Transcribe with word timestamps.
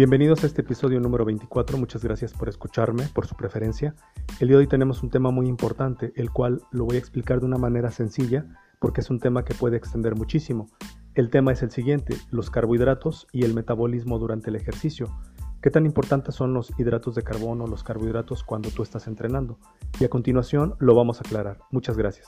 Bienvenidos 0.00 0.42
a 0.42 0.46
este 0.46 0.62
episodio 0.62 0.98
número 0.98 1.26
24, 1.26 1.76
muchas 1.76 2.02
gracias 2.02 2.32
por 2.32 2.48
escucharme, 2.48 3.06
por 3.12 3.26
su 3.26 3.34
preferencia. 3.34 3.94
El 4.40 4.48
día 4.48 4.56
de 4.56 4.62
hoy 4.62 4.66
tenemos 4.66 5.02
un 5.02 5.10
tema 5.10 5.30
muy 5.30 5.46
importante, 5.46 6.14
el 6.16 6.30
cual 6.30 6.62
lo 6.70 6.86
voy 6.86 6.96
a 6.96 6.98
explicar 6.98 7.40
de 7.40 7.44
una 7.44 7.58
manera 7.58 7.90
sencilla 7.90 8.46
porque 8.78 9.02
es 9.02 9.10
un 9.10 9.20
tema 9.20 9.44
que 9.44 9.52
puede 9.52 9.76
extender 9.76 10.16
muchísimo. 10.16 10.70
El 11.14 11.28
tema 11.28 11.52
es 11.52 11.62
el 11.62 11.70
siguiente, 11.70 12.16
los 12.30 12.48
carbohidratos 12.48 13.26
y 13.30 13.44
el 13.44 13.52
metabolismo 13.52 14.18
durante 14.18 14.48
el 14.48 14.56
ejercicio. 14.56 15.14
¿Qué 15.60 15.68
tan 15.68 15.84
importantes 15.84 16.34
son 16.34 16.54
los 16.54 16.72
hidratos 16.78 17.14
de 17.14 17.22
carbono, 17.22 17.66
los 17.66 17.84
carbohidratos 17.84 18.42
cuando 18.42 18.70
tú 18.70 18.82
estás 18.82 19.06
entrenando? 19.06 19.58
Y 20.00 20.04
a 20.04 20.08
continuación 20.08 20.76
lo 20.78 20.94
vamos 20.94 21.18
a 21.18 21.24
aclarar. 21.26 21.58
Muchas 21.70 21.98
gracias. 21.98 22.26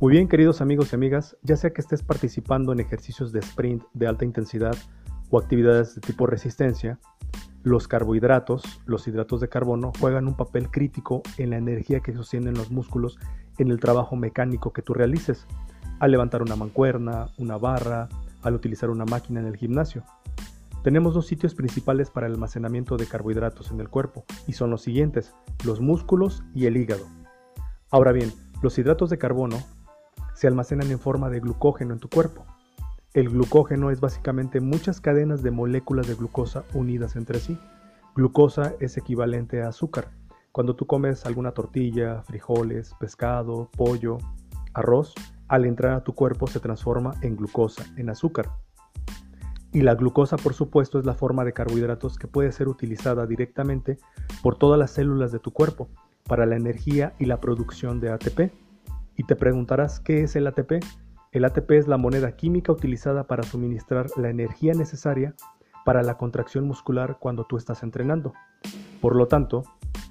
Muy 0.00 0.12
bien, 0.12 0.28
queridos 0.28 0.62
amigos 0.62 0.92
y 0.92 0.96
amigas, 0.96 1.36
ya 1.42 1.58
sea 1.58 1.74
que 1.74 1.82
estés 1.82 2.02
participando 2.02 2.72
en 2.72 2.80
ejercicios 2.80 3.32
de 3.32 3.40
sprint 3.40 3.82
de 3.92 4.06
alta 4.06 4.24
intensidad, 4.24 4.76
o 5.30 5.38
actividades 5.38 5.94
de 5.94 6.00
tipo 6.00 6.26
resistencia, 6.26 6.98
los 7.62 7.88
carbohidratos, 7.88 8.62
los 8.86 9.08
hidratos 9.08 9.40
de 9.40 9.48
carbono, 9.48 9.92
juegan 9.98 10.28
un 10.28 10.36
papel 10.36 10.70
crítico 10.70 11.22
en 11.36 11.50
la 11.50 11.56
energía 11.56 12.00
que 12.00 12.14
sostienen 12.14 12.54
los 12.54 12.70
músculos 12.70 13.18
en 13.58 13.70
el 13.70 13.80
trabajo 13.80 14.14
mecánico 14.14 14.72
que 14.72 14.82
tú 14.82 14.94
realices, 14.94 15.46
al 15.98 16.12
levantar 16.12 16.42
una 16.42 16.54
mancuerna, 16.54 17.30
una 17.38 17.56
barra, 17.58 18.08
al 18.42 18.54
utilizar 18.54 18.90
una 18.90 19.04
máquina 19.04 19.40
en 19.40 19.46
el 19.46 19.56
gimnasio. 19.56 20.04
Tenemos 20.84 21.14
dos 21.14 21.26
sitios 21.26 21.56
principales 21.56 22.10
para 22.10 22.28
el 22.28 22.34
almacenamiento 22.34 22.96
de 22.96 23.06
carbohidratos 23.06 23.72
en 23.72 23.80
el 23.80 23.88
cuerpo, 23.88 24.24
y 24.46 24.52
son 24.52 24.70
los 24.70 24.82
siguientes, 24.82 25.34
los 25.64 25.80
músculos 25.80 26.44
y 26.54 26.66
el 26.66 26.76
hígado. 26.76 27.06
Ahora 27.90 28.12
bien, 28.12 28.32
los 28.62 28.78
hidratos 28.78 29.10
de 29.10 29.18
carbono 29.18 29.56
se 30.34 30.46
almacenan 30.46 30.90
en 30.92 31.00
forma 31.00 31.30
de 31.30 31.40
glucógeno 31.40 31.94
en 31.94 31.98
tu 31.98 32.08
cuerpo, 32.08 32.46
el 33.16 33.30
glucógeno 33.30 33.90
es 33.90 33.98
básicamente 33.98 34.60
muchas 34.60 35.00
cadenas 35.00 35.42
de 35.42 35.50
moléculas 35.50 36.06
de 36.06 36.16
glucosa 36.16 36.64
unidas 36.74 37.16
entre 37.16 37.38
sí. 37.38 37.58
Glucosa 38.14 38.74
es 38.78 38.98
equivalente 38.98 39.62
a 39.62 39.68
azúcar. 39.68 40.10
Cuando 40.52 40.76
tú 40.76 40.86
comes 40.86 41.24
alguna 41.24 41.52
tortilla, 41.52 42.22
frijoles, 42.24 42.92
pescado, 43.00 43.70
pollo, 43.74 44.18
arroz, 44.74 45.14
al 45.48 45.64
entrar 45.64 45.94
a 45.94 46.04
tu 46.04 46.14
cuerpo 46.14 46.46
se 46.46 46.60
transforma 46.60 47.14
en 47.22 47.36
glucosa, 47.36 47.86
en 47.96 48.10
azúcar. 48.10 48.50
Y 49.72 49.80
la 49.80 49.94
glucosa, 49.94 50.36
por 50.36 50.52
supuesto, 50.52 50.98
es 50.98 51.06
la 51.06 51.14
forma 51.14 51.46
de 51.46 51.54
carbohidratos 51.54 52.18
que 52.18 52.28
puede 52.28 52.52
ser 52.52 52.68
utilizada 52.68 53.26
directamente 53.26 53.96
por 54.42 54.58
todas 54.58 54.78
las 54.78 54.90
células 54.90 55.32
de 55.32 55.38
tu 55.38 55.52
cuerpo 55.52 55.88
para 56.24 56.44
la 56.44 56.56
energía 56.56 57.14
y 57.18 57.24
la 57.24 57.40
producción 57.40 57.98
de 57.98 58.10
ATP. 58.10 58.52
Y 59.16 59.24
te 59.24 59.36
preguntarás, 59.36 60.00
¿qué 60.00 60.22
es 60.22 60.36
el 60.36 60.48
ATP? 60.48 60.84
El 61.36 61.44
ATP 61.44 61.72
es 61.72 61.86
la 61.86 61.98
moneda 61.98 62.34
química 62.34 62.72
utilizada 62.72 63.26
para 63.26 63.42
suministrar 63.42 64.06
la 64.16 64.30
energía 64.30 64.72
necesaria 64.72 65.34
para 65.84 66.02
la 66.02 66.16
contracción 66.16 66.66
muscular 66.66 67.18
cuando 67.20 67.44
tú 67.44 67.58
estás 67.58 67.82
entrenando. 67.82 68.32
Por 69.02 69.14
lo 69.14 69.28
tanto, 69.28 69.62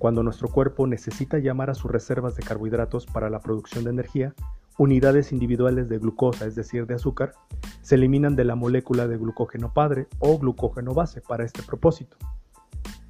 cuando 0.00 0.24
nuestro 0.24 0.48
cuerpo 0.48 0.84
necesita 0.88 1.38
llamar 1.38 1.70
a 1.70 1.74
sus 1.74 1.92
reservas 1.92 2.34
de 2.34 2.42
carbohidratos 2.42 3.06
para 3.06 3.30
la 3.30 3.38
producción 3.38 3.84
de 3.84 3.90
energía, 3.90 4.34
unidades 4.78 5.30
individuales 5.30 5.88
de 5.88 6.00
glucosa, 6.00 6.44
es 6.44 6.56
decir, 6.56 6.88
de 6.88 6.94
azúcar, 6.94 7.34
se 7.82 7.94
eliminan 7.94 8.34
de 8.34 8.44
la 8.44 8.56
molécula 8.56 9.06
de 9.06 9.16
glucógeno 9.16 9.72
padre 9.72 10.08
o 10.18 10.36
glucógeno 10.40 10.92
base 10.92 11.20
para 11.20 11.44
este 11.44 11.62
propósito. 11.62 12.16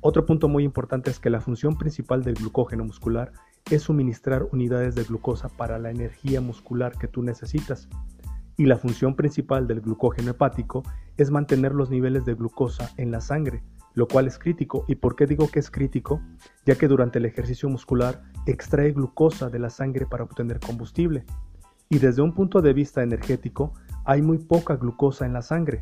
Otro 0.03 0.27
punto 0.27 0.49
muy 0.49 0.65
importante 0.65 1.11
es 1.11 1.19
que 1.19 1.31
la 1.31 1.41
función 1.41 1.79
principal 1.79 2.25
del 2.25 2.35
glucógeno 2.35 2.85
muscular 2.85 3.33
es 3.71 3.83
suministrar 3.83 4.49
unidades 4.53 4.95
de 4.95 5.05
glucosa 5.05 5.49
para 5.49 5.79
la 5.79 5.91
energía 5.91 6.41
muscular 6.41 6.97
que 6.99 7.09
tú 7.09 7.23
necesitas. 7.23 7.89
Y 8.57 8.67
la 8.67 8.77
función 8.77 9.17
principal 9.17 9.67
del 9.67 9.81
glucógeno 9.81 10.33
hepático 10.33 10.83
es 11.17 11.31
mantener 11.31 11.73
los 11.73 11.91
niveles 11.91 12.25
de 12.25 12.35
glucosa 12.35 12.91
en 12.97 13.11
la 13.11 13.21
sangre, 13.21 13.63
lo 13.95 14.07
cual 14.07 14.27
es 14.27 14.39
crítico. 14.39 14.85
¿Y 14.89 14.97
por 14.97 15.17
qué 15.17 15.27
digo 15.27 15.49
que 15.49 15.59
es 15.59 15.71
crítico? 15.71 16.21
Ya 16.67 16.75
que 16.77 16.89
durante 16.89 17.19
el 17.19 17.25
ejercicio 17.25 17.69
muscular 17.69 18.23
extrae 18.47 18.93
glucosa 18.93 19.49
de 19.49 19.59
la 19.59 19.71
sangre 19.71 20.07
para 20.07 20.25
obtener 20.25 20.61
combustible. 20.61 21.25
Y 21.89 21.99
desde 21.99 22.23
un 22.23 22.35
punto 22.35 22.61
de 22.61 22.73
vista 22.73 23.03
energético, 23.03 23.75
hay 24.05 24.23
muy 24.23 24.39
poca 24.39 24.77
glucosa 24.77 25.27
en 25.27 25.33
la 25.33 25.43
sangre. 25.43 25.81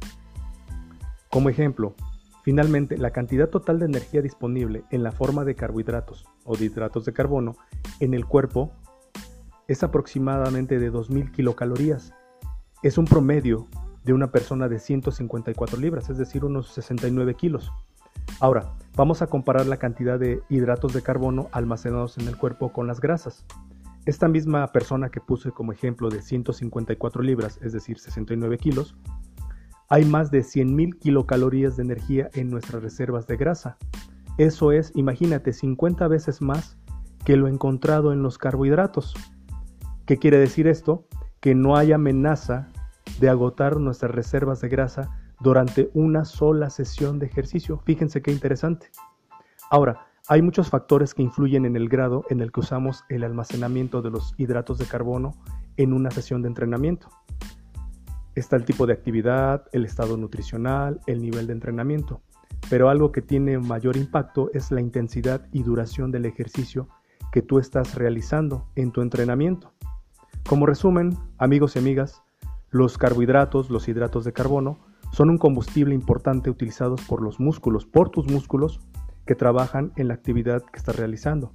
Como 1.30 1.48
ejemplo, 1.48 1.94
Finalmente, 2.42 2.96
la 2.96 3.10
cantidad 3.10 3.48
total 3.48 3.78
de 3.78 3.86
energía 3.86 4.22
disponible 4.22 4.84
en 4.90 5.02
la 5.02 5.12
forma 5.12 5.44
de 5.44 5.54
carbohidratos 5.54 6.26
o 6.44 6.56
de 6.56 6.66
hidratos 6.66 7.04
de 7.04 7.12
carbono 7.12 7.56
en 8.00 8.14
el 8.14 8.24
cuerpo 8.24 8.72
es 9.68 9.82
aproximadamente 9.82 10.78
de 10.78 10.90
2.000 10.90 11.30
kilocalorías. 11.30 12.12
Es 12.82 12.98
un 12.98 13.04
promedio 13.04 13.68
de 14.04 14.14
una 14.14 14.32
persona 14.32 14.68
de 14.68 14.78
154 14.78 15.78
libras, 15.78 16.08
es 16.08 16.18
decir, 16.18 16.44
unos 16.44 16.68
69 16.72 17.34
kilos. 17.34 17.70
Ahora, 18.40 18.72
vamos 18.96 19.20
a 19.20 19.26
comparar 19.26 19.66
la 19.66 19.76
cantidad 19.76 20.18
de 20.18 20.42
hidratos 20.48 20.94
de 20.94 21.02
carbono 21.02 21.48
almacenados 21.52 22.16
en 22.16 22.26
el 22.26 22.36
cuerpo 22.36 22.72
con 22.72 22.86
las 22.86 23.00
grasas. 23.00 23.44
Esta 24.06 24.28
misma 24.28 24.66
persona 24.68 25.10
que 25.10 25.20
puse 25.20 25.50
como 25.50 25.72
ejemplo 25.72 26.08
de 26.08 26.22
154 26.22 27.22
libras, 27.22 27.58
es 27.62 27.72
decir, 27.72 27.98
69 27.98 28.56
kilos, 28.56 28.96
hay 29.90 30.04
más 30.04 30.30
de 30.30 30.40
100.000 30.40 30.98
kilocalorías 31.00 31.76
de 31.76 31.82
energía 31.82 32.30
en 32.34 32.48
nuestras 32.48 32.80
reservas 32.82 33.26
de 33.26 33.36
grasa. 33.36 33.76
Eso 34.38 34.70
es, 34.70 34.92
imagínate, 34.94 35.52
50 35.52 36.06
veces 36.06 36.40
más 36.40 36.78
que 37.24 37.36
lo 37.36 37.48
encontrado 37.48 38.12
en 38.12 38.22
los 38.22 38.38
carbohidratos. 38.38 39.14
¿Qué 40.06 40.16
quiere 40.16 40.38
decir 40.38 40.68
esto? 40.68 41.06
Que 41.40 41.56
no 41.56 41.76
hay 41.76 41.92
amenaza 41.92 42.68
de 43.18 43.28
agotar 43.28 43.78
nuestras 43.78 44.12
reservas 44.12 44.60
de 44.60 44.68
grasa 44.68 45.10
durante 45.40 45.90
una 45.92 46.24
sola 46.24 46.70
sesión 46.70 47.18
de 47.18 47.26
ejercicio. 47.26 47.82
Fíjense 47.84 48.22
qué 48.22 48.30
interesante. 48.30 48.90
Ahora, 49.70 50.06
hay 50.28 50.40
muchos 50.40 50.70
factores 50.70 51.14
que 51.14 51.22
influyen 51.22 51.64
en 51.64 51.74
el 51.74 51.88
grado 51.88 52.24
en 52.30 52.40
el 52.40 52.52
que 52.52 52.60
usamos 52.60 53.04
el 53.08 53.24
almacenamiento 53.24 54.02
de 54.02 54.10
los 54.10 54.34
hidratos 54.38 54.78
de 54.78 54.86
carbono 54.86 55.34
en 55.76 55.92
una 55.92 56.12
sesión 56.12 56.42
de 56.42 56.48
entrenamiento. 56.48 57.08
Está 58.34 58.56
el 58.56 58.64
tipo 58.64 58.86
de 58.86 58.92
actividad, 58.92 59.66
el 59.72 59.84
estado 59.84 60.16
nutricional, 60.16 61.00
el 61.06 61.20
nivel 61.20 61.46
de 61.46 61.52
entrenamiento. 61.52 62.22
Pero 62.68 62.88
algo 62.88 63.10
que 63.12 63.22
tiene 63.22 63.58
mayor 63.58 63.96
impacto 63.96 64.50
es 64.54 64.70
la 64.70 64.80
intensidad 64.80 65.46
y 65.52 65.62
duración 65.62 66.10
del 66.10 66.26
ejercicio 66.26 66.88
que 67.32 67.42
tú 67.42 67.58
estás 67.58 67.94
realizando 67.94 68.66
en 68.76 68.92
tu 68.92 69.02
entrenamiento. 69.02 69.72
Como 70.48 70.66
resumen, 70.66 71.16
amigos 71.38 71.76
y 71.76 71.78
amigas, 71.78 72.22
los 72.70 72.98
carbohidratos, 72.98 73.70
los 73.70 73.88
hidratos 73.88 74.24
de 74.24 74.32
carbono, 74.32 74.78
son 75.12 75.30
un 75.30 75.38
combustible 75.38 75.94
importante 75.94 76.50
utilizados 76.50 77.02
por 77.02 77.22
los 77.22 77.40
músculos, 77.40 77.84
por 77.84 78.10
tus 78.10 78.30
músculos 78.30 78.80
que 79.26 79.34
trabajan 79.34 79.92
en 79.96 80.08
la 80.08 80.14
actividad 80.14 80.62
que 80.62 80.78
estás 80.78 80.96
realizando. 80.96 81.52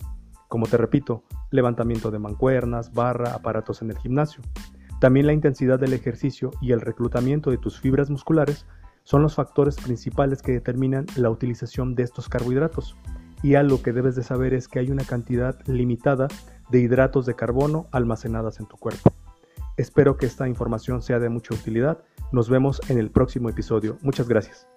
Como 0.50 0.68
te 0.68 0.78
repito, 0.78 1.24
levantamiento 1.52 2.12
de 2.12 2.20
mancuernas, 2.20 2.94
barra, 2.94 3.34
aparatos 3.34 3.82
en 3.82 3.92
el 3.92 3.98
gimnasio. 3.98 4.42
También 5.00 5.28
la 5.28 5.34
intensidad 5.34 5.80
del 5.80 5.94
ejercicio 5.94 6.52
y 6.62 6.72
el 6.72 6.82
reclutamiento 6.82 7.52
de 7.52 7.58
tus 7.58 7.80
fibras 7.80 8.10
musculares 8.10 8.66
son 9.04 9.22
los 9.22 9.36
factores 9.36 9.76
principales 9.76 10.42
que 10.42 10.54
determinan 10.54 11.06
la 11.16 11.30
utilización 11.30 11.96
de 11.96 12.04
estos 12.04 12.28
carbohidratos. 12.28 12.96
Y 13.44 13.56
algo 13.56 13.82
que 13.84 13.94
debes 13.94 14.16
de 14.16 14.24
saber 14.24 14.54
es 14.54 14.68
que 14.68 14.80
hay 14.80 14.90
una 14.90 15.04
cantidad 15.04 15.56
limitada 15.68 16.28
de 16.70 16.80
hidratos 16.80 17.26
de 17.26 17.36
carbono 17.36 17.88
almacenadas 17.92 18.60
en 18.60 18.66
tu 18.66 18.78
cuerpo. 18.78 19.14
Espero 19.78 20.18
que 20.18 20.26
esta 20.26 20.48
información 20.48 21.02
sea 21.02 21.20
de 21.20 21.30
mucha 21.30 21.54
utilidad. 21.54 22.00
Nos 22.32 22.50
vemos 22.50 22.82
en 22.90 22.98
el 22.98 23.12
próximo 23.12 23.50
episodio. 23.50 23.98
Muchas 24.02 24.28
gracias. 24.28 24.68